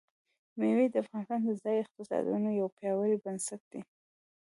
مېوې 0.59 0.85
د 0.91 0.95
افغانستان 1.03 1.39
د 1.43 1.49
ځایي 1.63 1.79
اقتصادونو 1.81 2.49
یو 2.59 2.67
پیاوړی 2.77 3.17
بنسټ 3.23 3.61
دی. 3.71 3.81